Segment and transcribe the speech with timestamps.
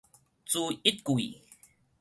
[0.47, 1.39] 朱一貴